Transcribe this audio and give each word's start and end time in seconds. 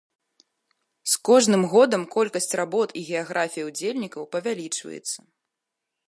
З 1.11 1.19
кожным 1.29 1.63
годам 1.73 2.01
колькасць 2.15 2.49
работ 2.61 2.89
і 3.01 3.03
геаграфія 3.09 3.67
ўдзельнікаў 3.69 4.23
павялічваецца. 4.37 5.19